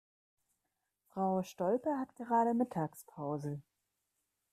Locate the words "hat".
1.99-2.15